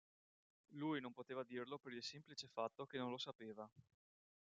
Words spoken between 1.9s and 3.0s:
il semplice fatto che